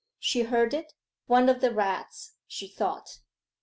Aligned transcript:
She 0.17 0.41
heard 0.41 0.73
it. 0.73 0.93
'One 1.27 1.47
of 1.47 1.61
the 1.61 1.71
rats,' 1.71 2.33
she 2.47 2.67
thought. 2.67 3.19